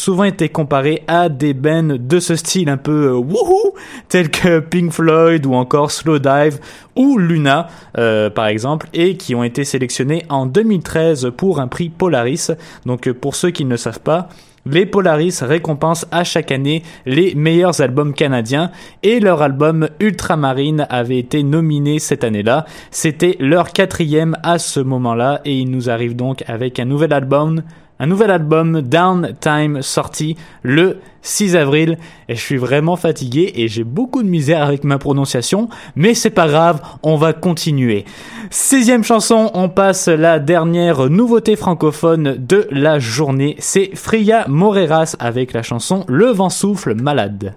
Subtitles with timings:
[0.00, 3.74] souvent été comparés à des bands de ce style un peu euh, wouhou,
[4.08, 6.58] tels que Pink Floyd ou encore Slowdive
[6.96, 11.90] ou Luna, euh, par exemple, et qui ont été sélectionnés en 2013 pour un prix
[11.90, 12.50] Polaris.
[12.86, 14.28] Donc euh, pour ceux qui ne savent pas,
[14.66, 18.70] les Polaris récompensent à chaque année les meilleurs albums canadiens
[19.02, 22.66] et leur album Ultramarine avait été nominé cette année-là.
[22.90, 27.62] C'était leur quatrième à ce moment-là et il nous arrive donc avec un nouvel album
[28.00, 31.98] un nouvel album Downtime sorti le 6 avril.
[32.28, 36.30] Et je suis vraiment fatigué et j'ai beaucoup de misère avec ma prononciation mais c'est
[36.30, 38.04] pas grave on va continuer.
[38.50, 43.54] Sixième chanson on passe la dernière nouveauté francophone de la journée.
[43.58, 47.54] C'est Fria Moreras avec la chanson Le vent souffle malade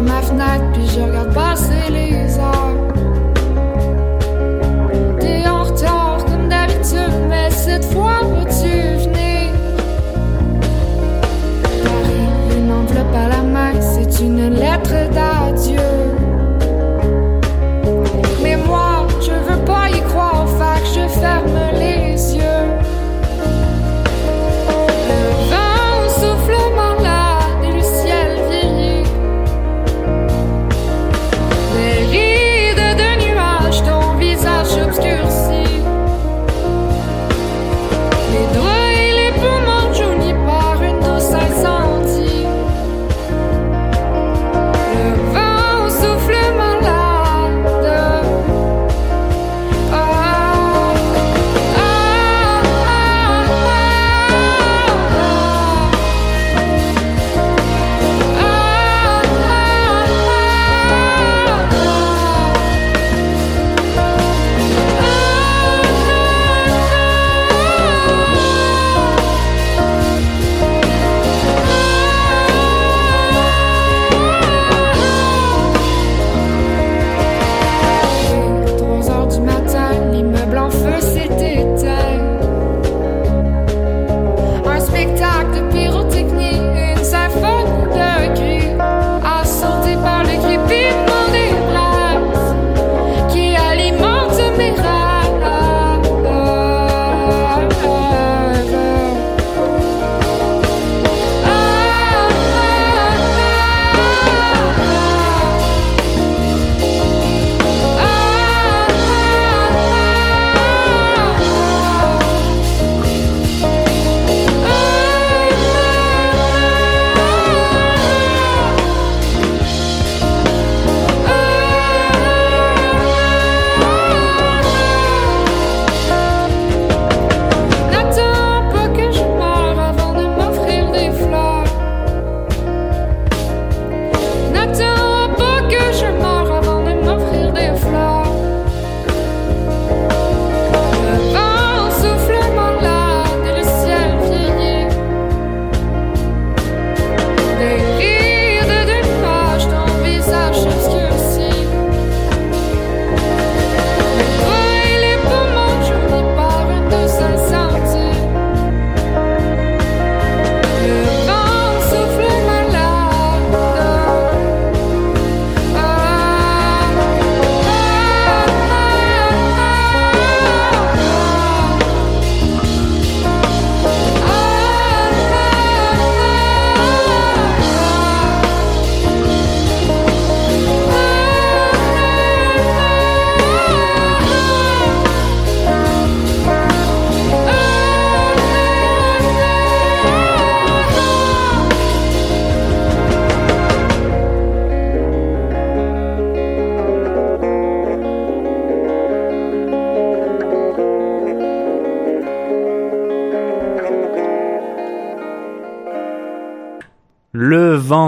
[0.00, 2.76] ma fenêtre, puis je regarde passer les heures.
[5.18, 8.72] T'es en retard comme d'habitude, mais cette fois peux-tu
[9.04, 9.52] venir?
[11.82, 15.89] T'arrives une enveloppe à la main, c'est une lettre d'adieu.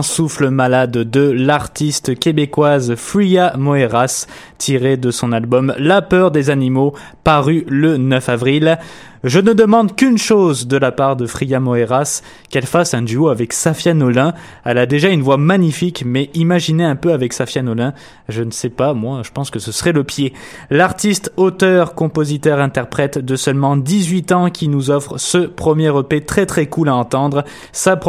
[0.02, 4.26] Souffle malade de l'artiste québécoise Fria Moeras,
[4.58, 6.94] tiré de son album La peur des animaux,
[7.25, 8.78] paru le 9 avril.
[9.24, 13.28] Je ne demande qu'une chose de la part de Fria Moeras, qu'elle fasse un duo
[13.28, 14.34] avec Safia Nolin.
[14.64, 17.94] Elle a déjà une voix magnifique, mais imaginez un peu avec Safia Nolin.
[18.28, 20.32] Je ne sais pas, moi, je pense que ce serait le pied.
[20.70, 26.44] L'artiste, auteur, compositeur, interprète de seulement 18 ans qui nous offre ce premier EP très
[26.44, 27.44] très cool à entendre.
[27.70, 28.00] Ça,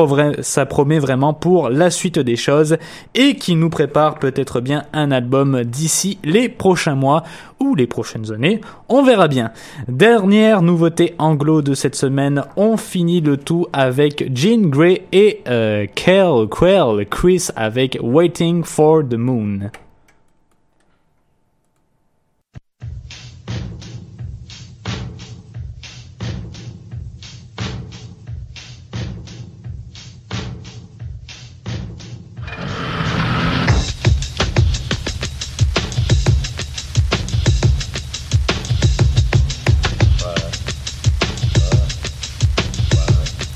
[0.41, 2.77] ça promet vraiment pour la suite des choses
[3.13, 7.21] et qui nous prépare peut-être bien un album d'ici les prochains mois
[7.59, 8.61] ou les prochaines années.
[8.89, 9.51] On verra bien.
[9.87, 15.85] Dernière nouveauté anglo de cette semaine, on finit le tout avec Jean Grey et euh,
[15.93, 19.71] Kel Quell Chris avec Waiting for the Moon.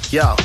[0.10, 0.38] Yo.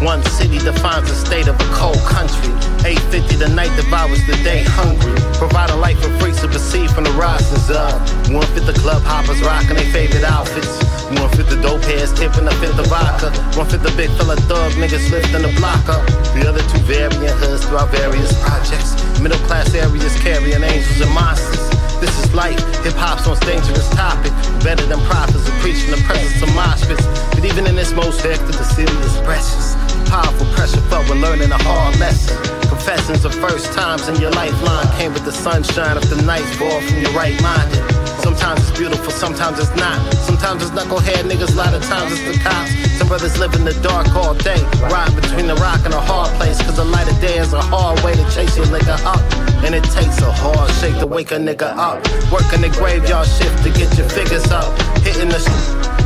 [0.00, 2.48] One city defines the state of a cold country.
[2.88, 5.12] 850 the night devours the day hungry.
[5.36, 7.92] Provide a light for freaks to perceive from the risings of.
[8.32, 10.72] One fit the club hoppers rocking their favorite outfits.
[11.20, 13.28] One fit the dope heads tipping the fifth of vodka.
[13.60, 16.00] One fit the big fella thug niggas lifting the block up.
[16.32, 18.96] The other two variant hoods throughout various projects.
[19.20, 21.65] Middle class areas carrying angels and monsters.
[22.00, 22.60] This is life.
[22.84, 24.32] Hip hop's on dangerous topic.
[24.62, 26.84] Better than prophets are preaching the presence of mosh
[27.32, 29.74] But even in this most hectic, the city is precious.
[30.10, 32.36] Powerful pressure felt when learning a hard lesson.
[32.68, 36.80] Confessions of first times in your lifeline came with the sunshine of the nights fall
[36.82, 37.95] from your right minded.
[38.26, 40.02] Sometimes it's beautiful, sometimes it's not.
[40.14, 42.74] Sometimes it's knucklehead niggas, a lot of times it's the cops.
[42.98, 46.34] Some brothers live in the dark all day, ride between the rock and a hard
[46.34, 46.60] place.
[46.60, 49.22] Cause the light of day is a hard way to chase your nigga up.
[49.62, 52.02] And it takes a hard shake to wake a nigga up.
[52.32, 54.76] Working the graveyard shift to get your figures up.
[55.06, 55.38] Hitting the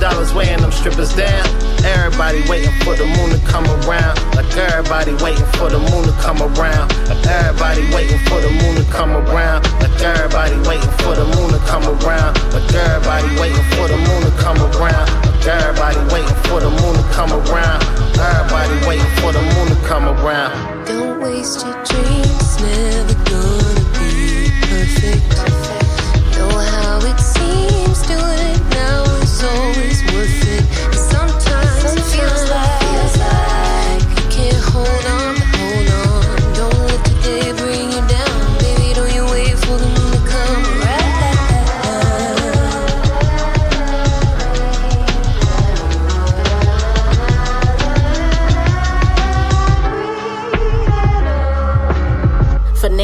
[0.01, 1.45] dollars weighing them strippers down.
[1.85, 4.17] Everybody waiting for the moon to come around.
[4.35, 6.89] Like everybody waiting for the moon to come around.
[7.07, 9.69] Like everybody waiting for the moon to come around.
[9.79, 12.33] Like everybody waiting for the moon to come around.
[12.51, 15.07] Like everybody waiting for the moon to come around.
[15.29, 17.81] Like everybody waiting for the moon to come around.
[18.17, 20.87] Everybody waiting for the moon to come around.
[20.89, 25.80] Don't waste your dreams, never gonna be perfect.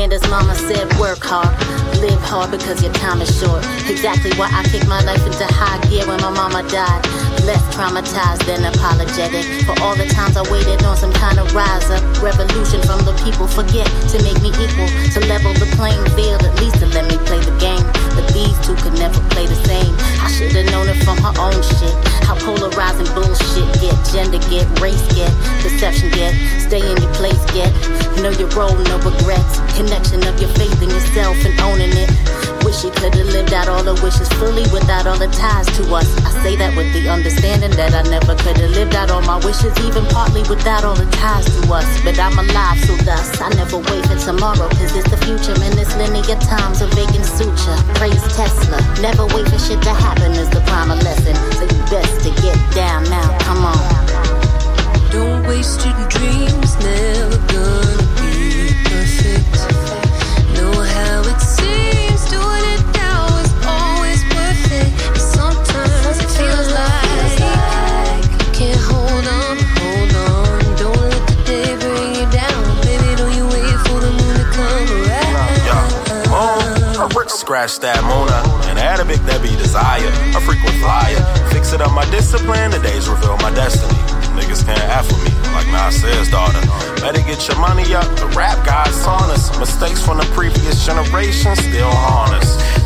[0.07, 1.51] Fernanda's mama said work hard.
[1.99, 3.67] Live hard because your time is short.
[3.91, 7.03] Exactly why I kicked my life into high gear when my mama died.
[7.43, 11.91] Less traumatized than apologetic for all the times I waited on some kind of rise
[11.91, 12.03] up.
[12.23, 16.55] Revolution from the people forget to make me equal, to level the playing field, at
[16.63, 17.83] least to let me play the game.
[18.15, 19.91] But these two could never play the same.
[20.23, 21.95] I should've known it from her own shit.
[22.23, 25.35] How polarizing bullshit get, gender get, race get,
[25.67, 26.31] perception get,
[26.63, 27.75] stay in your place get.
[28.23, 29.59] Know your role, no regrets.
[29.97, 32.13] Connection of your faith in yourself and owning it.
[32.69, 36.05] Wish you could've lived out all the wishes fully without all the ties to us.
[36.21, 39.73] I say that with the understanding that I never could've lived out all my wishes,
[39.89, 41.89] even partly without all the ties to us.
[42.05, 45.57] But I'm alive, so thus I never wait for tomorrow, cause it's the future.
[45.65, 47.79] In this linear times, a vacant suture.
[47.97, 48.77] Praise Tesla.
[49.01, 51.33] Never wait for shit to happen is the primal lesson.
[51.57, 53.81] So you best to get down now, come on.
[55.09, 59.76] Don't waste your dreams, never gonna be perfect.
[77.69, 80.07] Scratch that Mona, and Arabic that be desire.
[80.39, 81.19] A frequent flyer,
[81.51, 82.71] fix it up my discipline.
[82.71, 83.99] The days reveal my destiny.
[84.39, 86.63] Niggas can't F for me, like Nas says, daughter.
[87.03, 89.51] Better get your money up, the rap god's on us.
[89.59, 91.91] Mistakes from the previous generation still.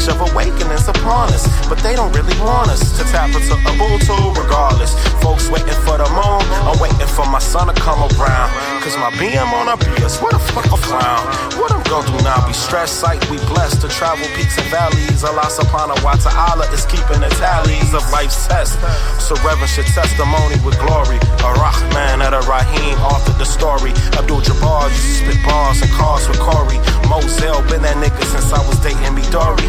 [0.00, 3.72] age of awakening's upon us, but they don't really want us to tap into a
[3.76, 4.94] Ubuntu regardless.
[5.20, 8.50] Folks waiting for the moon, I'm waiting for my son to come around.
[8.82, 11.24] Cause my BM on a BS, what the fuck a clown?
[11.60, 12.46] What I'm gonna do now?
[12.46, 15.24] Be stressed, sight, we blessed to travel peaks and valleys.
[15.24, 18.80] Allah subhanahu wa ta'ala is keeping the tallies of life's test.
[19.20, 21.20] So reverence your testimony with glory.
[21.44, 23.92] Ar-Rahman at a Rahim authored the story.
[24.16, 26.80] Abdul Jabbar used to spit bars and cars with Corey.
[27.08, 29.68] Moselle been that nigga since I was dating me Dory.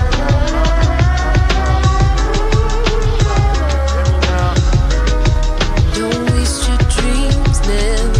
[7.71, 8.10] places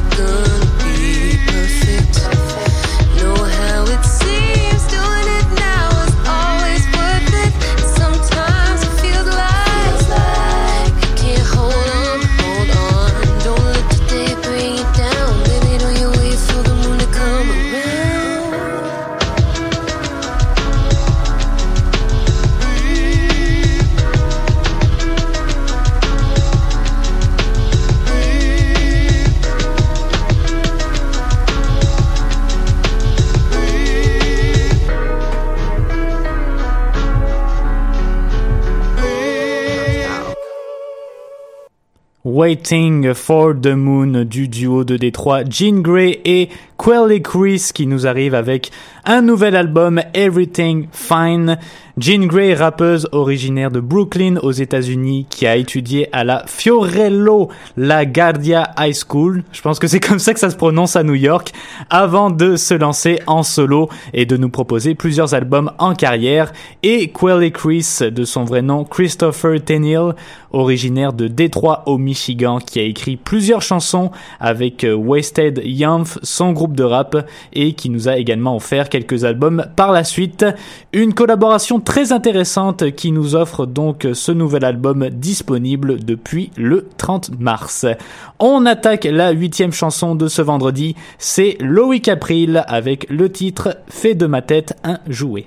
[42.42, 48.08] Waiting for the Moon du duo de Détroit Jean Grey et Quelly Chris qui nous
[48.08, 48.72] arrive avec
[49.06, 51.60] un nouvel album Everything Fine.
[52.02, 58.08] Jean Grey, rappeuse originaire de Brooklyn aux États-Unis, qui a étudié à la Fiorello La
[58.08, 59.44] Guardia High School.
[59.52, 61.52] Je pense que c'est comme ça que ça se prononce à New York,
[61.92, 66.52] avant de se lancer en solo et de nous proposer plusieurs albums en carrière.
[66.82, 70.16] Et Quelly Chris, de son vrai nom Christopher Tenniel,
[70.54, 76.52] originaire de Détroit au Michigan, qui a écrit plusieurs chansons avec euh, Wasted Young, son
[76.52, 80.44] groupe de rap, et qui nous a également offert quelques albums par la suite.
[80.94, 81.80] Une collaboration
[82.12, 87.86] intéressante qui nous offre donc ce nouvel album disponible depuis le 30 mars.
[88.40, 94.16] On attaque la huitième chanson de ce vendredi, c'est Loïc April avec le titre Fait
[94.16, 95.46] de ma tête un jouet.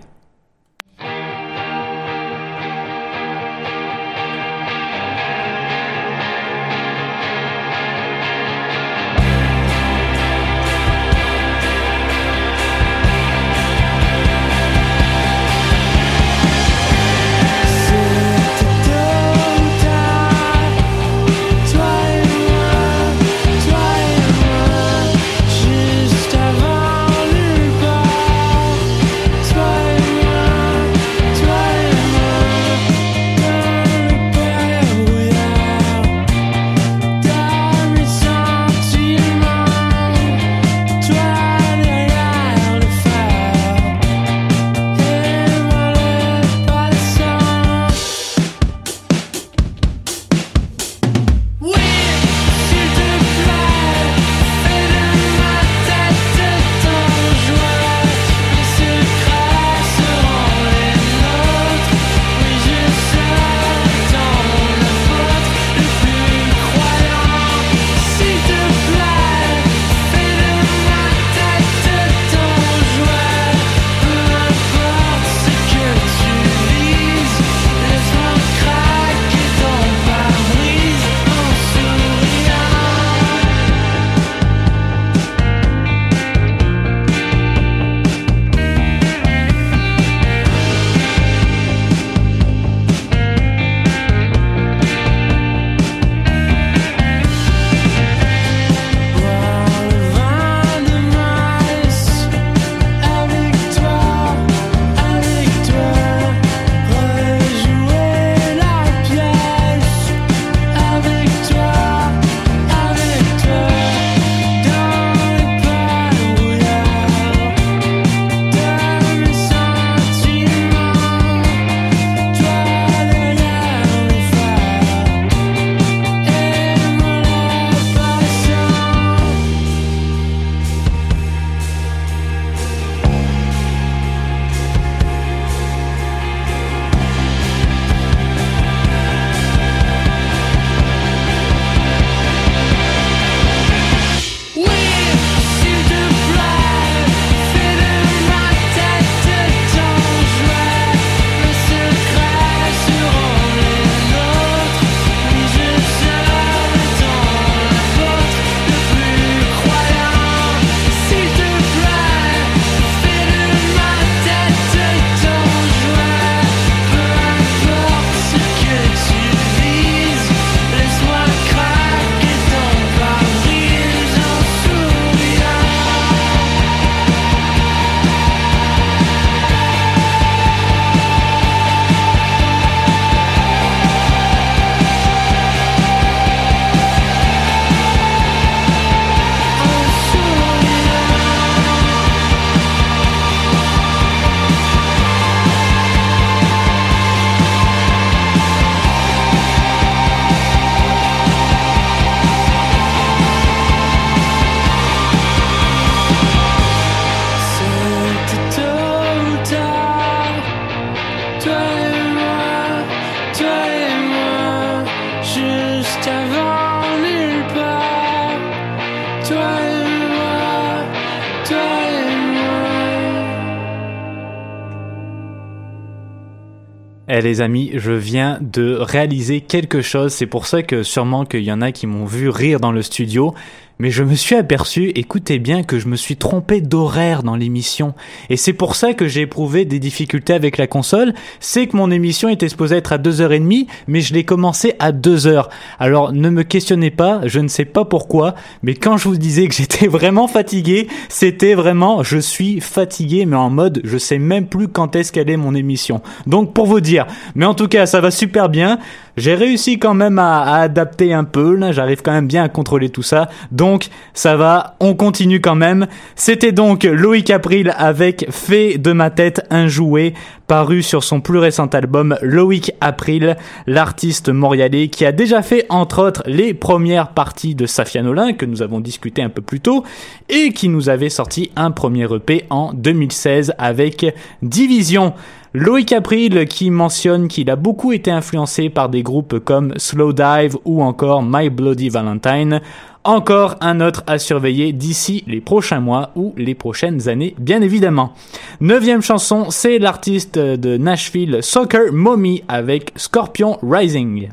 [227.16, 231.44] Eh les amis, je viens de réaliser quelque chose, c'est pour ça que sûrement qu'il
[231.44, 233.37] y en a qui m'ont vu rire dans le studio,
[233.78, 237.95] mais je me suis aperçu, écoutez bien, que je me suis trompé d'horaire dans l'émission.
[238.31, 241.14] Et c'est pour ça que j'ai éprouvé des difficultés avec la console.
[241.40, 245.49] C'est que mon émission était supposée être à 2h30, mais je l'ai commencé à 2h.
[245.78, 249.49] Alors ne me questionnez pas, je ne sais pas pourquoi, mais quand je vous disais
[249.49, 254.47] que j'étais vraiment fatigué, c'était vraiment je suis fatigué, mais en mode je sais même
[254.47, 256.00] plus quand est-ce qu'elle est mon émission.
[256.26, 258.78] Donc pour vous dire, mais en tout cas ça va super bien.
[259.16, 262.88] J'ai réussi quand même à, adapter un peu, là j'arrive quand même bien à contrôler
[262.88, 263.28] tout ça.
[263.52, 265.87] Donc ça va, on continue quand même.
[266.16, 270.14] C'était donc Loïc April avec Fait de ma tête un jouet,
[270.49, 276.02] paru sur son plus récent album Loïc April, l'artiste montréalais qui a déjà fait entre
[276.02, 279.85] autres les premières parties de Safia Nolin que nous avons discuté un peu plus tôt
[280.28, 285.14] et qui nous avait sorti un premier EP en 2016 avec Division.
[285.56, 290.56] Loïc April qui mentionne qu'il a beaucoup été influencé par des groupes comme Slow Dive
[290.64, 292.61] ou encore My Bloody Valentine.
[293.04, 298.14] Encore un autre à surveiller d'ici les prochains mois ou les prochaines années, bien évidemment.
[298.61, 304.30] Neuvième chanson, c'est l'artiste de Nashville Soccer Mommy avec Scorpion Rising.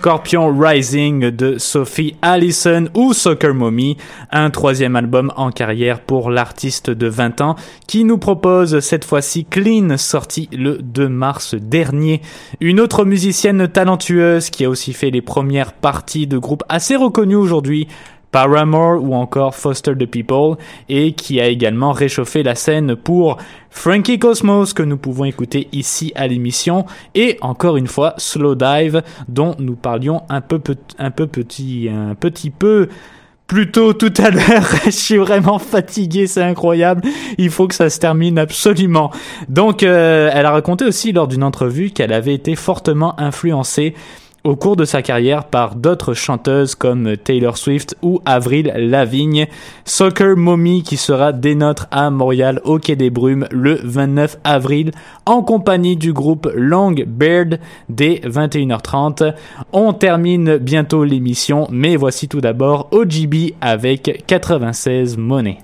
[0.00, 3.98] Scorpion Rising de Sophie Allison ou Soccer Mommy,
[4.30, 9.44] un troisième album en carrière pour l'artiste de 20 ans qui nous propose cette fois-ci
[9.44, 12.22] Clean sorti le 2 mars dernier.
[12.60, 17.36] Une autre musicienne talentueuse qui a aussi fait les premières parties de groupes assez reconnus
[17.36, 17.86] aujourd'hui
[18.32, 20.56] Paramore ou encore Foster the People
[20.88, 23.38] et qui a également réchauffé la scène pour
[23.70, 29.02] Frankie Cosmos que nous pouvons écouter ici à l'émission et encore une fois Slow Dive
[29.28, 30.60] dont nous parlions un peu
[30.98, 32.88] un peu petit un petit peu
[33.50, 34.64] plus tôt tout à l'heure.
[34.84, 37.02] Je suis vraiment fatigué, c'est incroyable.
[37.36, 39.10] Il faut que ça se termine absolument.
[39.48, 43.94] Donc, euh, elle a raconté aussi lors d'une entrevue qu'elle avait été fortement influencée
[44.44, 49.46] au cours de sa carrière par d'autres chanteuses comme Taylor Swift ou Avril Lavigne.
[49.84, 54.92] Soccer Mommy qui sera des nôtres à Montréal au Quai des Brumes le 29 avril
[55.26, 59.34] en compagnie du groupe Long Beard dès 21h30.
[59.72, 65.58] On termine bientôt l'émission mais voici tout d'abord OGB avec 96 monnaies.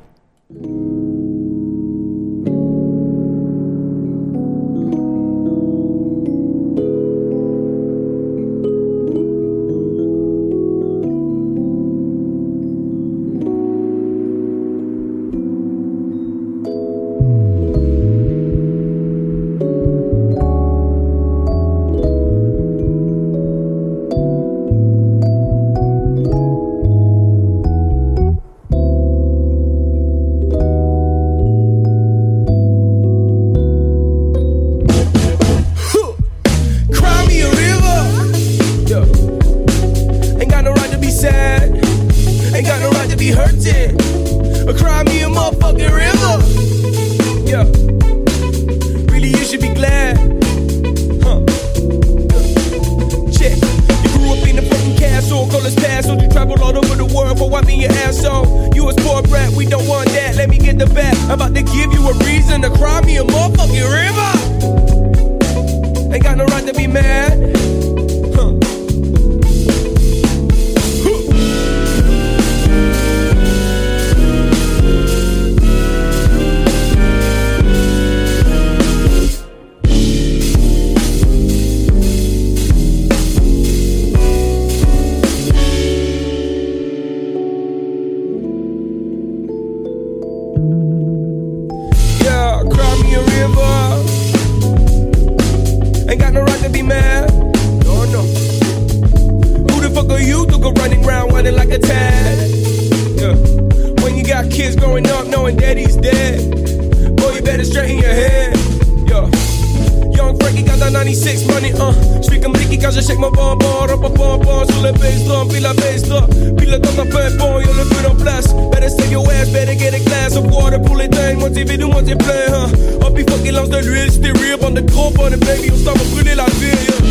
[110.96, 111.92] 96 money, uh.
[112.22, 112.40] Speak
[112.80, 114.64] cause I shake ma bomba, ropa bomba.
[114.72, 116.30] Zule bass drum, dump, pila bass dump.
[116.56, 118.56] Pila dump na fat boy, on the bit on blast.
[118.72, 120.78] Better save your ass, better get a glass of water.
[120.78, 122.68] Pull it down, once you do, once you play, huh.
[123.02, 124.64] I'll be fucking lost, the real, the real.
[124.64, 127.05] On the cold, on the baby, on stomach, really like fear, yeah.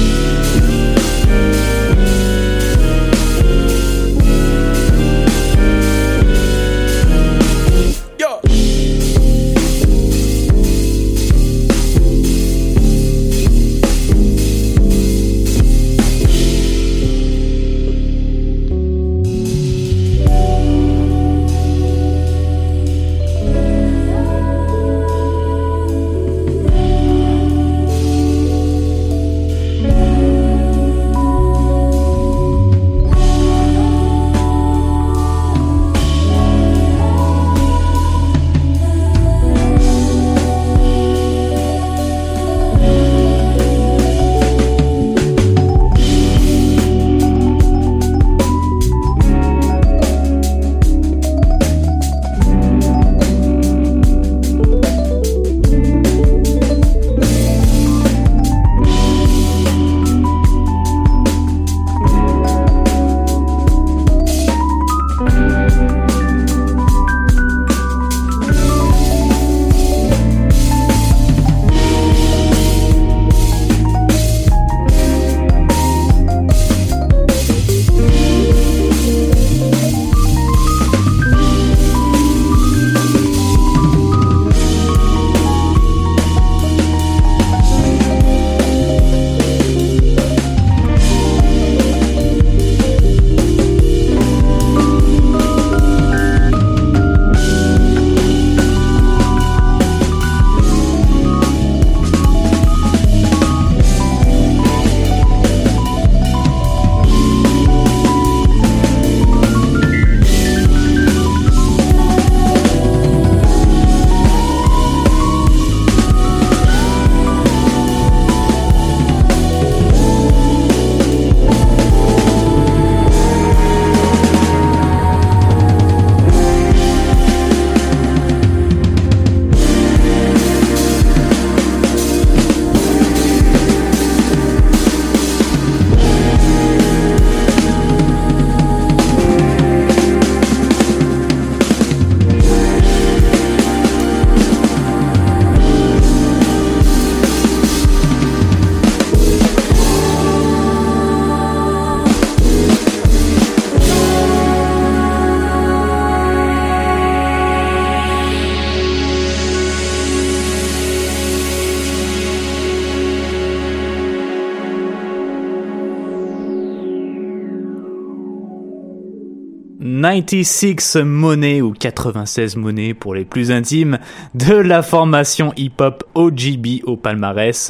[170.22, 173.98] 96 Money ou 96 Money pour les plus intimes
[174.34, 177.70] de la formation hip-hop OGB au palmarès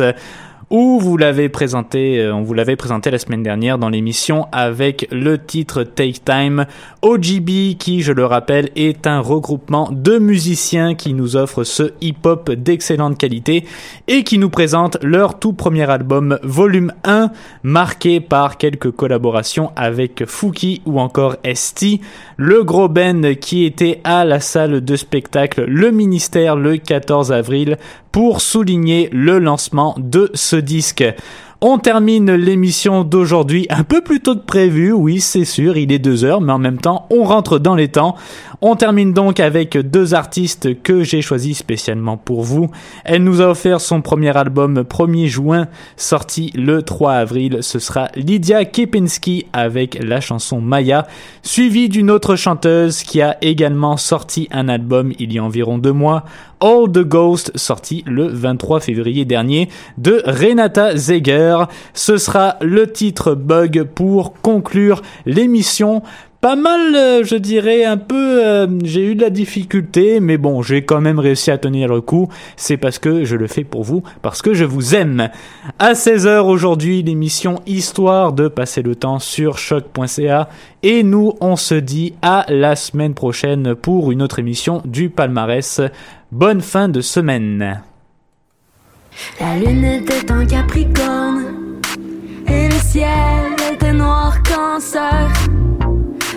[0.76, 5.08] où vous l'avez présenté, euh, on vous l'avait présenté la semaine dernière dans l'émission avec
[5.10, 6.66] le titre Take Time.
[7.02, 12.52] OGB, qui, je le rappelle, est un regroupement de musiciens qui nous offre ce hip-hop
[12.52, 13.64] d'excellente qualité
[14.10, 17.32] et qui nous présente leur tout premier album, volume 1,
[17.64, 22.02] marqué par quelques collaborations avec Fouki ou encore ST,
[22.36, 27.78] le gros band qui était à la salle de spectacle Le Ministère le 14 avril
[28.15, 31.04] pour souligner le lancement de ce disque.
[31.60, 35.99] On termine l'émission d'aujourd'hui un peu plus tôt que prévu, oui c'est sûr, il est
[35.99, 38.15] deux heures, mais en même temps on rentre dans les temps.
[38.62, 42.69] On termine donc avec deux artistes que j'ai choisis spécialement pour vous.
[43.04, 47.58] Elle nous a offert son premier album 1er juin, sorti le 3 avril.
[47.62, 51.06] Ce sera Lydia Kepinski avec la chanson Maya,
[51.41, 55.93] suivie d'une autre chanteuse qui a également sorti un album il y a environ deux
[55.93, 56.23] mois,
[56.65, 61.65] All the Ghost, sorti le 23 février dernier, de Renata Zeger.
[61.93, 66.01] Ce sera le titre Bug pour conclure l'émission
[66.45, 70.62] pas mal, euh, je dirais, un peu, euh, j'ai eu de la difficulté, mais bon,
[70.62, 72.30] j'ai quand même réussi à tenir le coup.
[72.56, 75.30] C'est parce que je le fais pour vous, parce que je vous aime.
[75.80, 80.47] À 16h aujourd'hui, l'émission Histoire de passer le temps sur choc.ca.
[80.84, 85.82] Et nous, on se dit à la semaine prochaine pour une autre émission du palmarès.
[86.36, 87.82] Bonne fin de semaine.
[89.39, 91.45] La lune était en capricorne
[92.45, 95.32] et le ciel était noir cancer.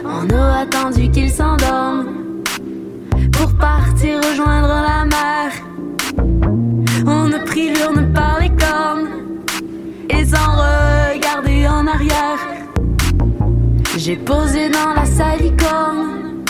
[0.05, 2.07] On a attendu qu'il s'endorme
[3.33, 5.51] pour partir rejoindre la mer.
[7.05, 9.09] On a pris l'urne par les cornes
[10.11, 12.39] et sans regarder en arrière.
[13.97, 16.45] J'ai posé dans la salicorne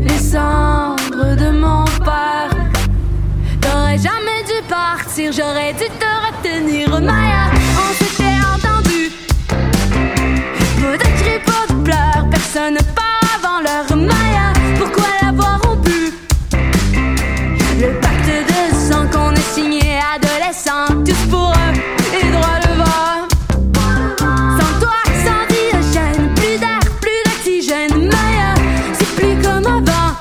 [0.00, 2.51] les cendres de mon père.
[3.92, 7.50] T'aurais jamais dû partir, j'aurais dû te retenir, Maya.
[7.76, 9.10] On s'était entendu.
[10.80, 14.54] Pas de cris, pas de pleurs, personne part avant l'heure, Maya.
[14.78, 16.14] Pourquoi l'avoir rompu?
[17.80, 21.74] Le pacte de sang qu'on a signé adolescent, tous pour eux
[22.18, 23.28] et droit devant.
[24.58, 28.54] Sans toi, sans diogène, plus d'air, plus d'oxygène, Maya.
[28.94, 30.14] C'est plus comme avant.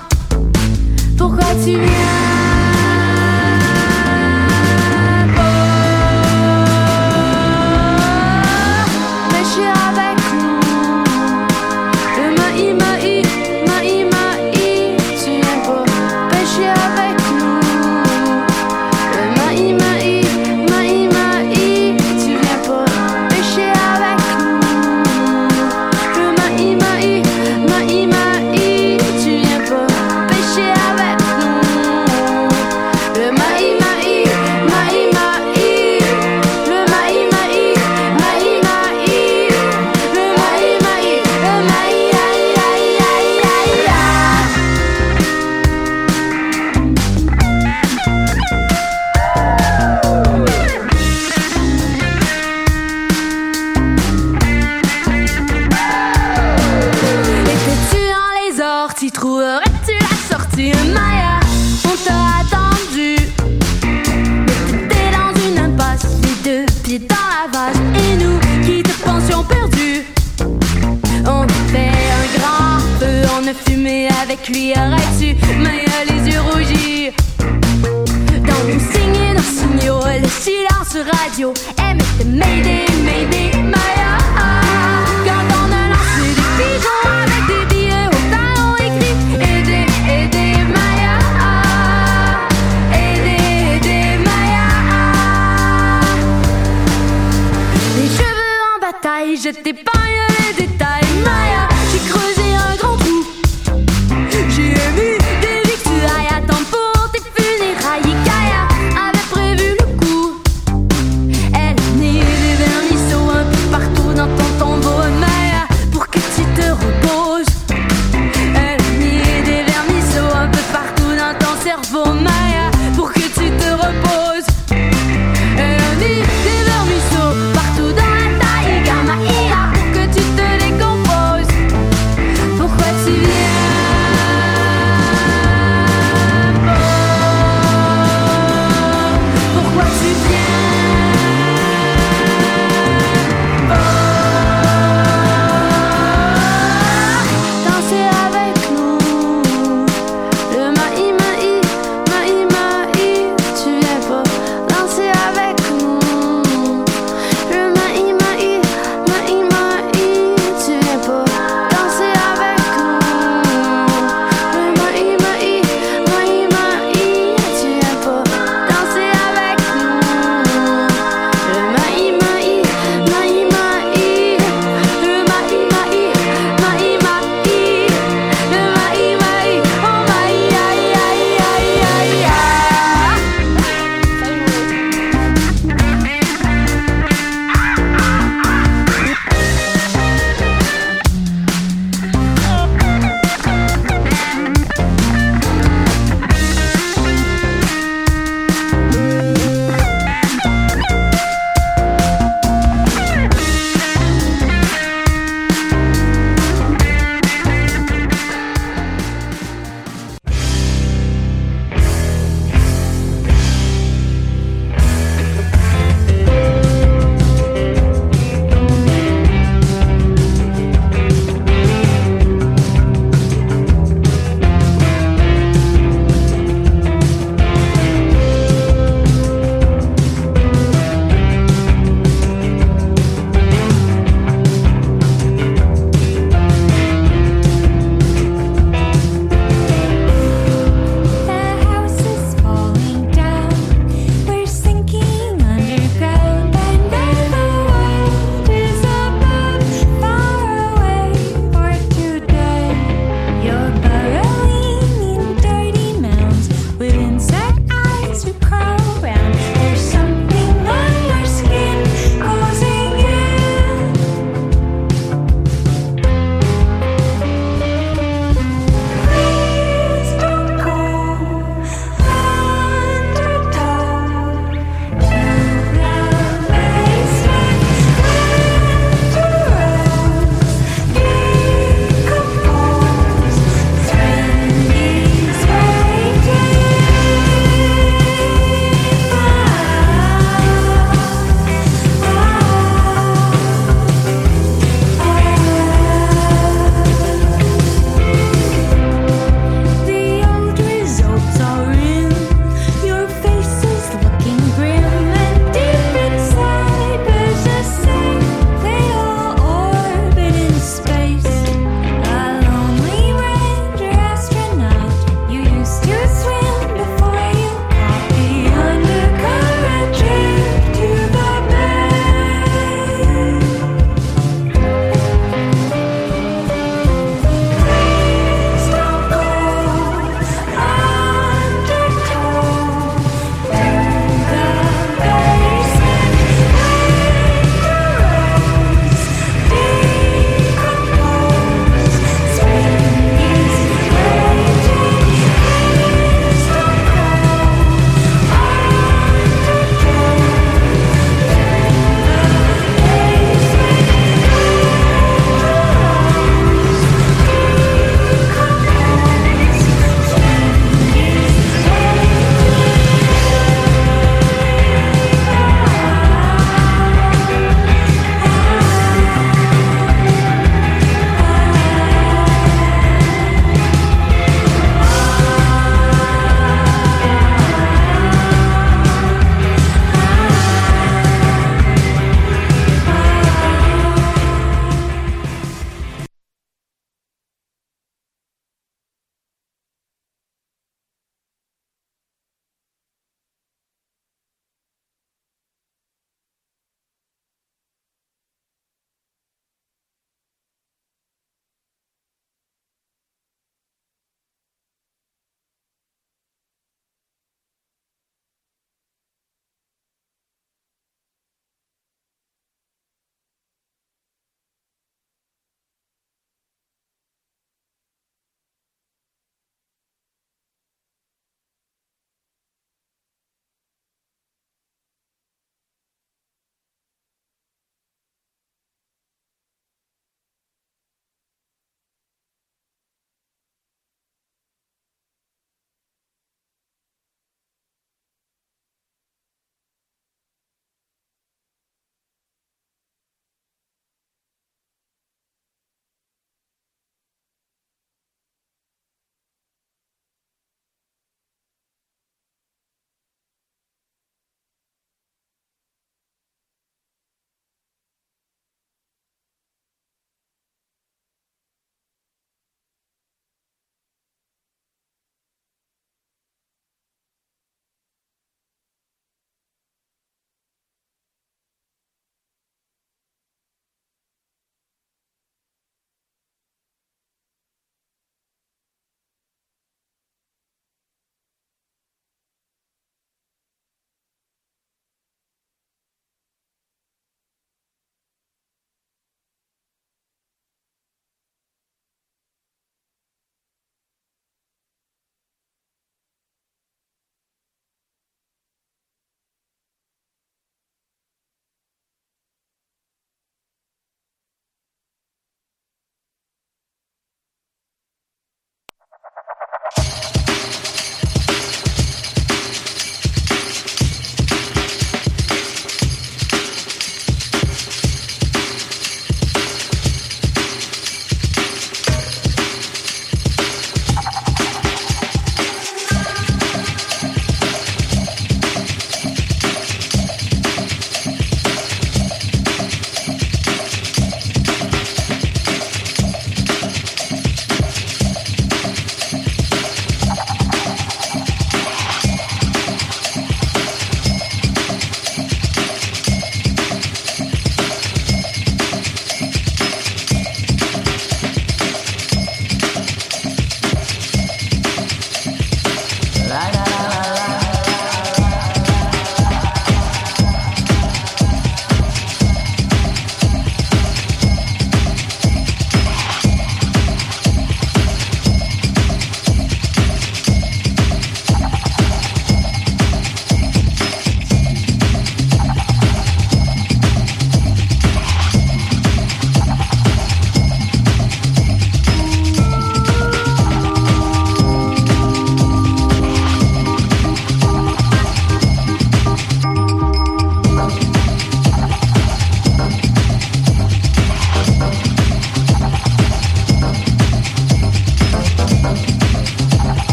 [1.18, 2.21] Pourquoi tu viens?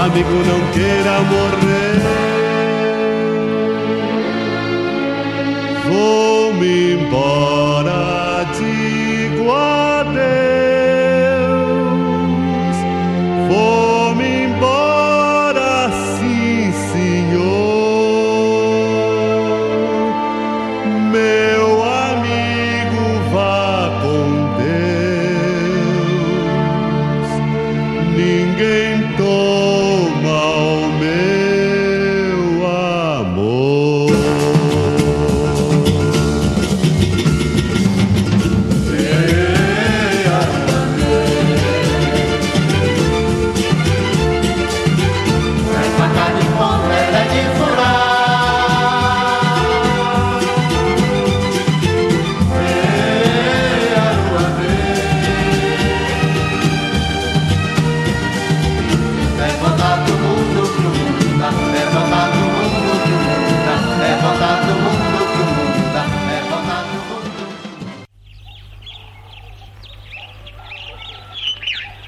[0.00, 1.79] Amigo, não queira morrer.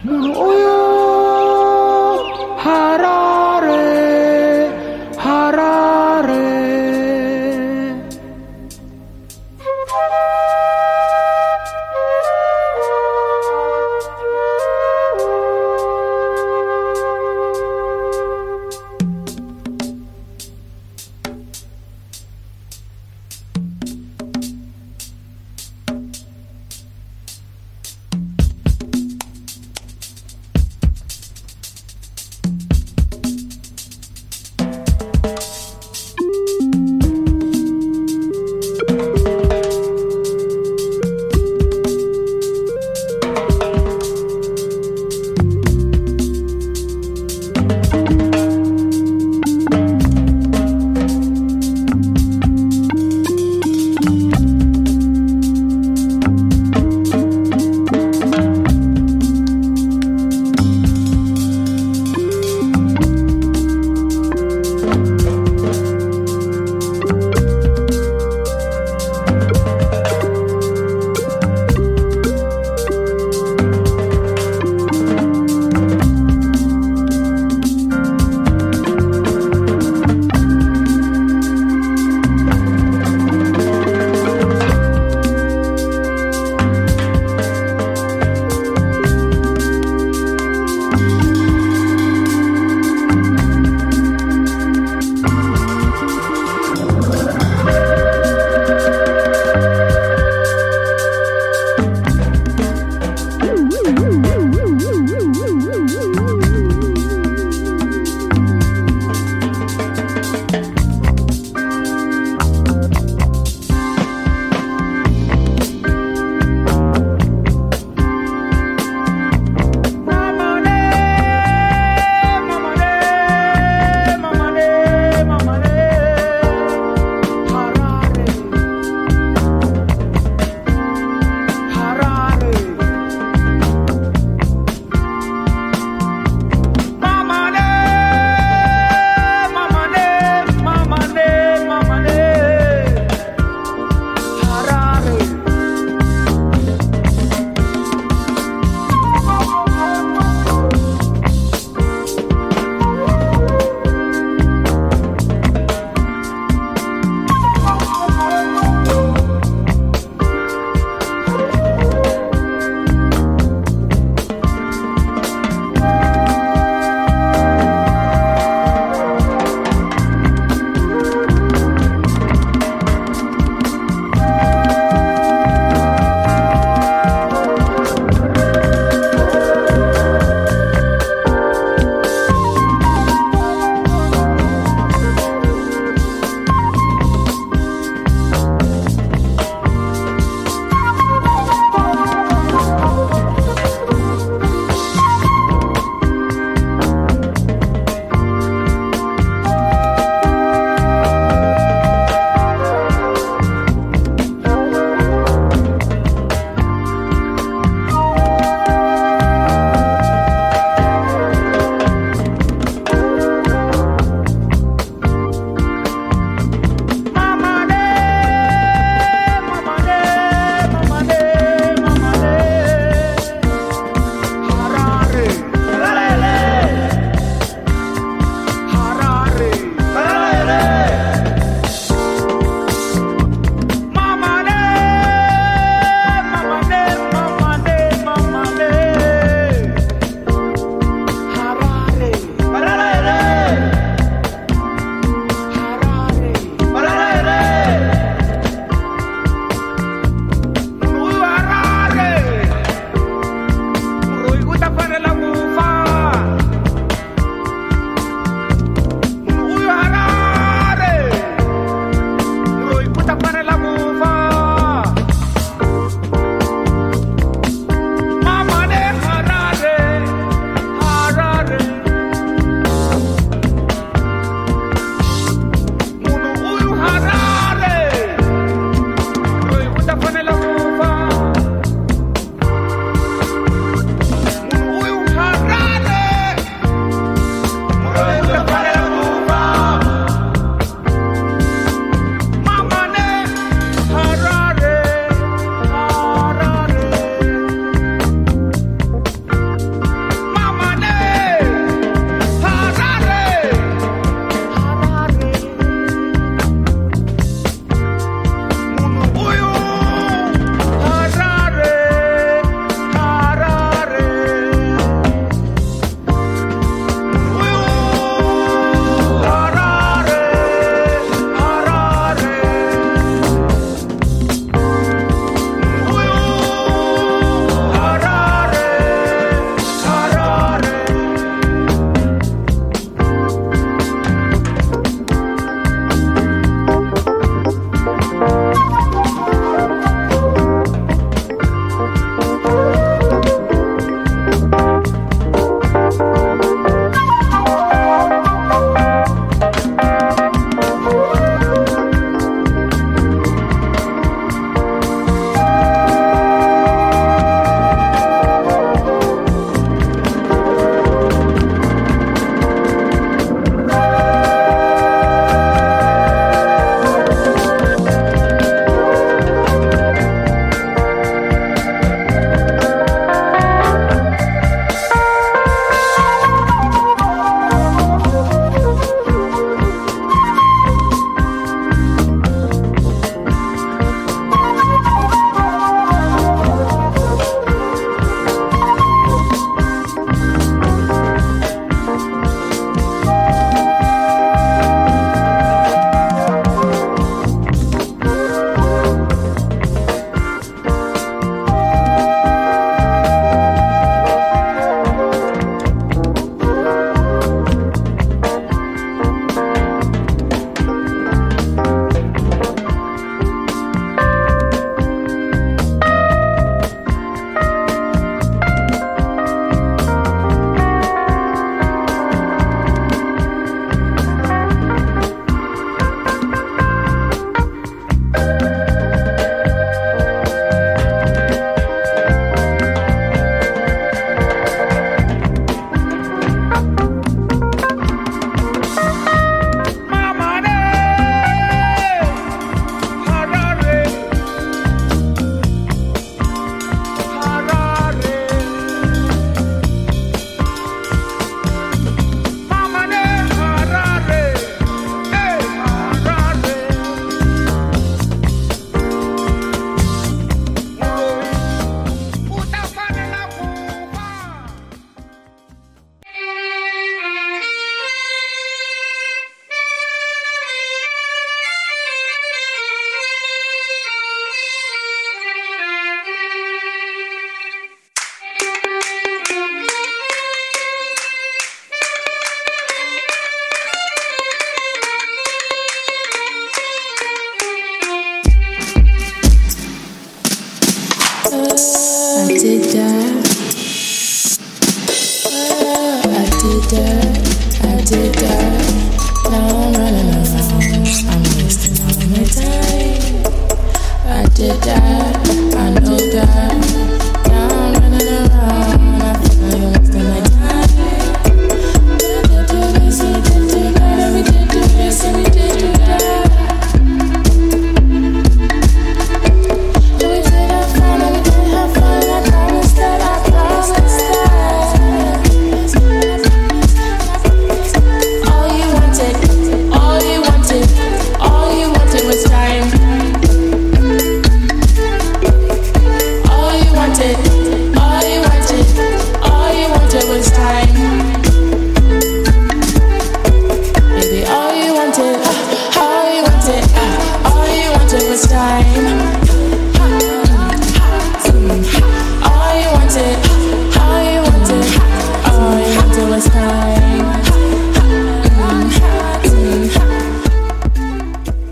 [0.05, 0.62] Mono,